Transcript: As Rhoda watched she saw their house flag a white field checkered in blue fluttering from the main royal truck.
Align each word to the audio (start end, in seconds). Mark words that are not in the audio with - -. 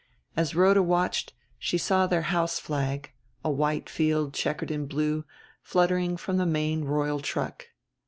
As 0.35 0.55
Rhoda 0.55 0.81
watched 0.81 1.31
she 1.59 1.77
saw 1.77 2.07
their 2.07 2.23
house 2.33 2.57
flag 2.57 3.11
a 3.45 3.51
white 3.51 3.87
field 3.87 4.33
checkered 4.33 4.71
in 4.71 4.87
blue 4.87 5.25
fluttering 5.61 6.17
from 6.17 6.37
the 6.37 6.45
main 6.47 6.85
royal 6.85 7.19
truck. 7.19 7.67